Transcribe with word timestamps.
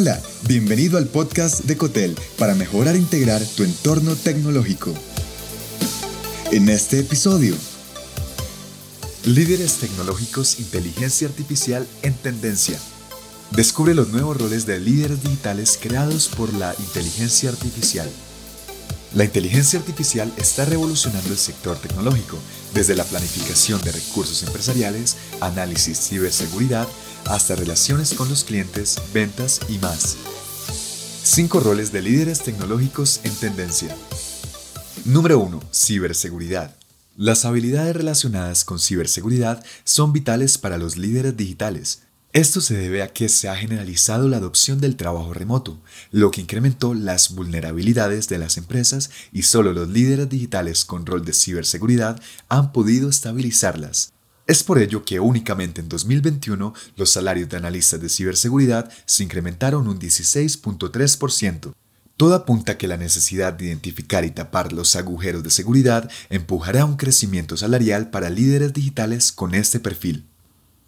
Hola, 0.00 0.22
bienvenido 0.46 0.96
al 0.96 1.08
podcast 1.08 1.64
de 1.64 1.76
Cotel 1.76 2.16
para 2.38 2.54
mejorar 2.54 2.94
e 2.94 2.98
integrar 2.98 3.42
tu 3.44 3.64
entorno 3.64 4.14
tecnológico. 4.14 4.94
En 6.52 6.68
este 6.68 7.00
episodio, 7.00 7.56
Líderes 9.24 9.78
tecnológicos 9.78 10.60
Inteligencia 10.60 11.26
Artificial 11.26 11.84
en 12.02 12.14
tendencia. 12.14 12.78
Descubre 13.50 13.92
los 13.92 14.10
nuevos 14.10 14.40
roles 14.40 14.66
de 14.66 14.78
líderes 14.78 15.20
digitales 15.20 15.76
creados 15.82 16.28
por 16.28 16.54
la 16.54 16.76
inteligencia 16.78 17.50
artificial. 17.50 18.08
La 19.14 19.24
inteligencia 19.24 19.80
artificial 19.80 20.32
está 20.36 20.64
revolucionando 20.64 21.30
el 21.30 21.38
sector 21.38 21.76
tecnológico, 21.76 22.38
desde 22.72 22.94
la 22.94 23.02
planificación 23.02 23.80
de 23.82 23.90
recursos 23.90 24.44
empresariales, 24.44 25.16
análisis 25.40 25.98
ciberseguridad, 25.98 26.86
hasta 27.28 27.54
relaciones 27.54 28.14
con 28.14 28.28
los 28.28 28.44
clientes, 28.44 29.00
ventas 29.12 29.60
y 29.68 29.78
más. 29.78 30.16
5 31.22 31.60
roles 31.60 31.92
de 31.92 32.02
líderes 32.02 32.42
tecnológicos 32.42 33.20
en 33.24 33.34
tendencia. 33.34 33.94
Número 35.04 35.38
1. 35.38 35.60
Ciberseguridad. 35.72 36.74
Las 37.16 37.44
habilidades 37.44 37.94
relacionadas 37.96 38.64
con 38.64 38.78
ciberseguridad 38.78 39.64
son 39.84 40.12
vitales 40.12 40.56
para 40.56 40.78
los 40.78 40.96
líderes 40.96 41.36
digitales. 41.36 42.02
Esto 42.32 42.60
se 42.60 42.76
debe 42.76 43.02
a 43.02 43.08
que 43.08 43.28
se 43.28 43.48
ha 43.48 43.56
generalizado 43.56 44.28
la 44.28 44.36
adopción 44.36 44.80
del 44.80 44.96
trabajo 44.96 45.34
remoto, 45.34 45.80
lo 46.10 46.30
que 46.30 46.42
incrementó 46.42 46.94
las 46.94 47.34
vulnerabilidades 47.34 48.28
de 48.28 48.38
las 48.38 48.56
empresas 48.56 49.10
y 49.32 49.42
solo 49.42 49.72
los 49.72 49.88
líderes 49.88 50.28
digitales 50.28 50.84
con 50.84 51.06
rol 51.06 51.24
de 51.24 51.32
ciberseguridad 51.32 52.20
han 52.48 52.72
podido 52.72 53.08
estabilizarlas. 53.08 54.12
Es 54.48 54.64
por 54.64 54.78
ello 54.78 55.04
que 55.04 55.20
únicamente 55.20 55.82
en 55.82 55.90
2021 55.90 56.72
los 56.96 57.10
salarios 57.10 57.50
de 57.50 57.58
analistas 57.58 58.00
de 58.00 58.08
ciberseguridad 58.08 58.90
se 59.04 59.22
incrementaron 59.22 59.86
un 59.86 60.00
16.3%. 60.00 61.74
Todo 62.16 62.34
apunta 62.34 62.78
que 62.78 62.88
la 62.88 62.96
necesidad 62.96 63.52
de 63.52 63.66
identificar 63.66 64.24
y 64.24 64.30
tapar 64.30 64.72
los 64.72 64.96
agujeros 64.96 65.42
de 65.42 65.50
seguridad 65.50 66.10
empujará 66.30 66.86
un 66.86 66.96
crecimiento 66.96 67.58
salarial 67.58 68.08
para 68.08 68.30
líderes 68.30 68.72
digitales 68.72 69.32
con 69.32 69.54
este 69.54 69.80
perfil. 69.80 70.24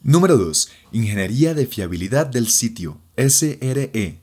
Número 0.03 0.39
2. 0.39 0.71
Ingeniería 0.93 1.53
de 1.53 1.67
fiabilidad 1.67 2.29
del 2.29 2.49
sitio, 2.49 2.99
SRE. 3.19 4.23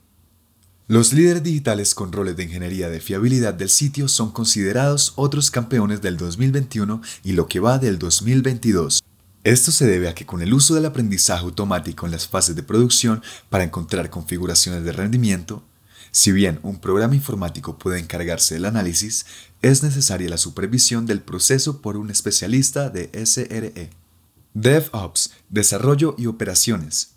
Los 0.88 1.12
líderes 1.12 1.44
digitales 1.44 1.94
con 1.94 2.10
roles 2.10 2.34
de 2.36 2.42
ingeniería 2.42 2.88
de 2.88 2.98
fiabilidad 2.98 3.54
del 3.54 3.68
sitio 3.68 4.08
son 4.08 4.32
considerados 4.32 5.12
otros 5.14 5.52
campeones 5.52 6.02
del 6.02 6.16
2021 6.16 7.02
y 7.22 7.32
lo 7.32 7.46
que 7.46 7.60
va 7.60 7.78
del 7.78 8.00
2022. 8.00 9.00
Esto 9.48 9.72
se 9.72 9.86
debe 9.86 10.10
a 10.10 10.14
que 10.14 10.26
con 10.26 10.42
el 10.42 10.52
uso 10.52 10.74
del 10.74 10.84
aprendizaje 10.84 11.42
automático 11.42 12.04
en 12.04 12.12
las 12.12 12.28
fases 12.28 12.54
de 12.54 12.62
producción 12.62 13.22
para 13.48 13.64
encontrar 13.64 14.10
configuraciones 14.10 14.84
de 14.84 14.92
rendimiento, 14.92 15.64
si 16.10 16.32
bien 16.32 16.60
un 16.62 16.78
programa 16.78 17.14
informático 17.14 17.78
puede 17.78 17.98
encargarse 17.98 18.52
del 18.52 18.66
análisis, 18.66 19.24
es 19.62 19.82
necesaria 19.82 20.28
la 20.28 20.36
supervisión 20.36 21.06
del 21.06 21.22
proceso 21.22 21.80
por 21.80 21.96
un 21.96 22.10
especialista 22.10 22.90
de 22.90 23.08
SRE. 23.24 23.88
DevOps, 24.52 25.30
Desarrollo 25.48 26.14
y 26.18 26.26
Operaciones. 26.26 27.14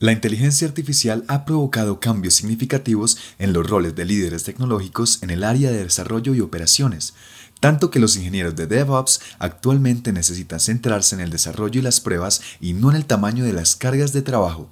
La 0.00 0.12
inteligencia 0.12 0.68
artificial 0.68 1.24
ha 1.26 1.44
provocado 1.44 1.98
cambios 1.98 2.34
significativos 2.34 3.18
en 3.40 3.52
los 3.52 3.68
roles 3.68 3.96
de 3.96 4.04
líderes 4.04 4.44
tecnológicos 4.44 5.20
en 5.24 5.30
el 5.30 5.42
área 5.42 5.72
de 5.72 5.82
desarrollo 5.82 6.34
y 6.34 6.40
operaciones, 6.40 7.14
tanto 7.58 7.90
que 7.90 7.98
los 7.98 8.16
ingenieros 8.16 8.54
de 8.54 8.68
DevOps 8.68 9.20
actualmente 9.40 10.12
necesitan 10.12 10.60
centrarse 10.60 11.16
en 11.16 11.20
el 11.20 11.30
desarrollo 11.30 11.80
y 11.80 11.82
las 11.82 11.98
pruebas 11.98 12.42
y 12.60 12.74
no 12.74 12.90
en 12.90 12.96
el 12.96 13.06
tamaño 13.06 13.42
de 13.42 13.52
las 13.52 13.74
cargas 13.74 14.12
de 14.12 14.22
trabajo. 14.22 14.70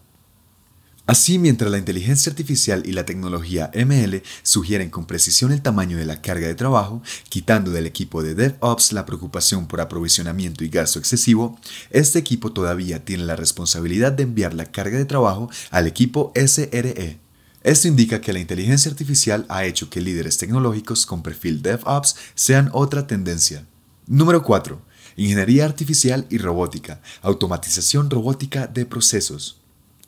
Así, 1.06 1.38
mientras 1.38 1.70
la 1.70 1.78
inteligencia 1.78 2.30
artificial 2.30 2.82
y 2.84 2.90
la 2.90 3.06
tecnología 3.06 3.70
ML 3.72 4.22
sugieren 4.42 4.90
con 4.90 5.06
precisión 5.06 5.52
el 5.52 5.62
tamaño 5.62 5.96
de 5.96 6.04
la 6.04 6.20
carga 6.20 6.48
de 6.48 6.56
trabajo, 6.56 7.00
quitando 7.28 7.70
del 7.70 7.86
equipo 7.86 8.24
de 8.24 8.34
DevOps 8.34 8.92
la 8.92 9.06
preocupación 9.06 9.68
por 9.68 9.80
aprovisionamiento 9.80 10.64
y 10.64 10.68
gasto 10.68 10.98
excesivo, 10.98 11.60
este 11.90 12.18
equipo 12.18 12.52
todavía 12.52 13.04
tiene 13.04 13.22
la 13.22 13.36
responsabilidad 13.36 14.10
de 14.10 14.24
enviar 14.24 14.52
la 14.52 14.66
carga 14.66 14.98
de 14.98 15.04
trabajo 15.04 15.48
al 15.70 15.86
equipo 15.86 16.32
SRE. 16.34 17.20
Esto 17.62 17.86
indica 17.86 18.20
que 18.20 18.32
la 18.32 18.40
inteligencia 18.40 18.90
artificial 18.90 19.46
ha 19.48 19.64
hecho 19.64 19.88
que 19.88 20.00
líderes 20.00 20.38
tecnológicos 20.38 21.06
con 21.06 21.22
perfil 21.22 21.62
DevOps 21.62 22.16
sean 22.34 22.68
otra 22.72 23.06
tendencia. 23.06 23.64
Número 24.08 24.42
4. 24.42 24.82
Ingeniería 25.16 25.66
artificial 25.66 26.26
y 26.30 26.38
robótica. 26.38 27.00
Automatización 27.22 28.10
robótica 28.10 28.66
de 28.66 28.86
procesos. 28.86 29.60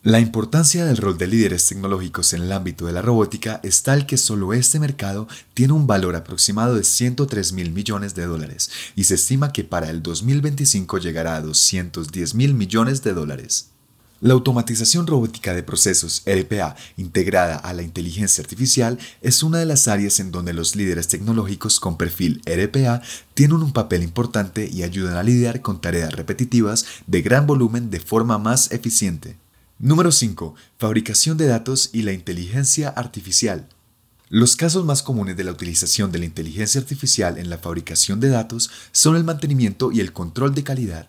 La 0.04 0.20
importancia 0.20 0.84
del 0.84 0.96
rol 0.96 1.18
de 1.18 1.26
líderes 1.26 1.66
tecnológicos 1.66 2.32
en 2.32 2.42
el 2.42 2.52
ámbito 2.52 2.86
de 2.86 2.92
la 2.92 3.02
robótica 3.02 3.58
es 3.64 3.82
tal 3.82 4.06
que 4.06 4.16
solo 4.16 4.52
este 4.52 4.78
mercado 4.78 5.26
tiene 5.54 5.72
un 5.72 5.88
valor 5.88 6.14
aproximado 6.14 6.76
de 6.76 6.84
103 6.84 7.52
mil 7.52 7.72
millones 7.72 8.14
de 8.14 8.26
dólares 8.26 8.70
y 8.94 9.04
se 9.04 9.16
estima 9.16 9.52
que 9.52 9.64
para 9.64 9.90
el 9.90 10.00
2025 10.00 10.98
llegará 10.98 11.34
a 11.34 11.40
210 11.42 12.36
mil 12.36 12.54
millones 12.54 13.02
de 13.02 13.12
dólares. 13.12 13.70
La 14.20 14.34
automatización 14.34 15.08
robótica 15.08 15.52
de 15.52 15.64
procesos 15.64 16.22
RPA 16.24 16.76
integrada 16.96 17.56
a 17.56 17.72
la 17.72 17.82
inteligencia 17.82 18.40
artificial 18.42 19.00
es 19.20 19.42
una 19.42 19.58
de 19.58 19.66
las 19.66 19.88
áreas 19.88 20.20
en 20.20 20.30
donde 20.30 20.52
los 20.52 20.76
líderes 20.76 21.08
tecnológicos 21.08 21.80
con 21.80 21.98
perfil 21.98 22.40
RPA 22.46 23.02
tienen 23.34 23.56
un 23.56 23.72
papel 23.72 24.04
importante 24.04 24.70
y 24.72 24.84
ayudan 24.84 25.16
a 25.16 25.24
lidiar 25.24 25.60
con 25.60 25.80
tareas 25.80 26.12
repetitivas 26.14 26.86
de 27.08 27.20
gran 27.20 27.48
volumen 27.48 27.90
de 27.90 27.98
forma 27.98 28.38
más 28.38 28.70
eficiente. 28.70 29.36
Número 29.80 30.10
5. 30.10 30.56
Fabricación 30.76 31.36
de 31.36 31.46
datos 31.46 31.90
y 31.92 32.02
la 32.02 32.12
inteligencia 32.12 32.88
artificial. 32.88 33.68
Los 34.28 34.56
casos 34.56 34.84
más 34.84 35.04
comunes 35.04 35.36
de 35.36 35.44
la 35.44 35.52
utilización 35.52 36.10
de 36.10 36.18
la 36.18 36.24
inteligencia 36.24 36.80
artificial 36.80 37.38
en 37.38 37.48
la 37.48 37.58
fabricación 37.58 38.18
de 38.18 38.28
datos 38.28 38.70
son 38.90 39.14
el 39.14 39.22
mantenimiento 39.22 39.92
y 39.92 40.00
el 40.00 40.12
control 40.12 40.52
de 40.56 40.64
calidad. 40.64 41.08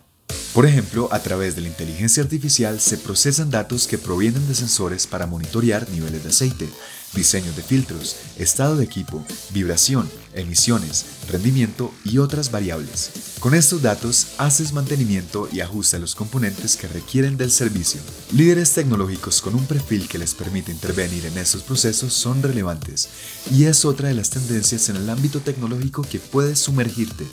Por 0.54 0.66
ejemplo, 0.66 1.08
a 1.12 1.20
través 1.20 1.54
de 1.54 1.60
la 1.60 1.68
inteligencia 1.68 2.24
artificial 2.24 2.80
se 2.80 2.98
procesan 2.98 3.50
datos 3.50 3.86
que 3.86 3.98
provienen 3.98 4.48
de 4.48 4.56
sensores 4.56 5.06
para 5.06 5.26
monitorear 5.26 5.88
niveles 5.90 6.24
de 6.24 6.30
aceite, 6.30 6.68
diseños 7.14 7.54
de 7.54 7.62
filtros, 7.62 8.16
estado 8.36 8.74
de 8.74 8.84
equipo, 8.84 9.24
vibración, 9.50 10.10
emisiones, 10.34 11.04
rendimiento 11.30 11.92
y 12.04 12.18
otras 12.18 12.50
variables. 12.50 13.10
Con 13.38 13.54
estos 13.54 13.82
datos 13.82 14.28
haces 14.38 14.72
mantenimiento 14.72 15.48
y 15.52 15.60
ajustas 15.60 16.00
los 16.00 16.16
componentes 16.16 16.76
que 16.76 16.88
requieren 16.88 17.36
del 17.36 17.52
servicio. 17.52 18.00
Líderes 18.32 18.72
tecnológicos 18.72 19.40
con 19.40 19.54
un 19.54 19.66
perfil 19.66 20.08
que 20.08 20.18
les 20.18 20.34
permite 20.34 20.72
intervenir 20.72 21.26
en 21.26 21.38
estos 21.38 21.62
procesos 21.62 22.12
son 22.12 22.42
relevantes 22.42 23.08
y 23.52 23.66
es 23.66 23.84
otra 23.84 24.08
de 24.08 24.14
las 24.14 24.30
tendencias 24.30 24.88
en 24.88 24.96
el 24.96 25.10
ámbito 25.10 25.38
tecnológico 25.38 26.02
que 26.02 26.18
puedes 26.18 26.58
sumergirte. 26.58 27.24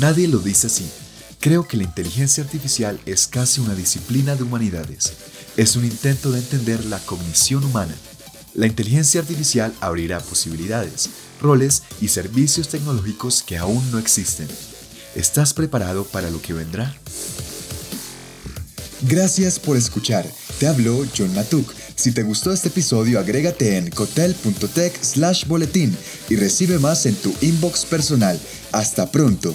Nadie 0.00 0.26
lo 0.26 0.38
dice 0.38 0.66
así, 0.66 0.90
Creo 1.46 1.62
que 1.68 1.76
la 1.76 1.84
inteligencia 1.84 2.42
artificial 2.42 2.98
es 3.06 3.28
casi 3.28 3.60
una 3.60 3.76
disciplina 3.76 4.34
de 4.34 4.42
humanidades. 4.42 5.12
Es 5.56 5.76
un 5.76 5.84
intento 5.84 6.32
de 6.32 6.40
entender 6.40 6.84
la 6.86 6.98
cognición 6.98 7.62
humana. 7.62 7.94
La 8.54 8.66
inteligencia 8.66 9.20
artificial 9.20 9.72
abrirá 9.80 10.18
posibilidades, 10.18 11.08
roles 11.40 11.84
y 12.00 12.08
servicios 12.08 12.68
tecnológicos 12.68 13.44
que 13.44 13.58
aún 13.58 13.88
no 13.92 14.00
existen. 14.00 14.48
¿Estás 15.14 15.54
preparado 15.54 16.04
para 16.04 16.32
lo 16.32 16.42
que 16.42 16.52
vendrá? 16.52 16.96
Gracias 19.02 19.60
por 19.60 19.76
escuchar. 19.76 20.28
Te 20.58 20.66
habló 20.66 21.06
John 21.16 21.32
Matuk. 21.32 21.72
Si 21.94 22.10
te 22.10 22.24
gustó 22.24 22.52
este 22.52 22.70
episodio, 22.70 23.20
agrégate 23.20 23.76
en 23.76 23.90
cotel.tech 23.90 25.00
slash 25.00 25.46
boletín 25.46 25.96
y 26.28 26.34
recibe 26.34 26.80
más 26.80 27.06
en 27.06 27.14
tu 27.14 27.32
inbox 27.40 27.84
personal. 27.84 28.36
Hasta 28.72 29.12
pronto. 29.12 29.54